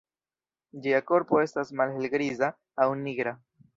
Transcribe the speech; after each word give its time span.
Ĝia 0.85 1.01
korpo 1.11 1.41
estas 1.43 1.71
malhelgriza 1.81 2.51
aŭ 2.87 2.89
nigra. 3.07 3.37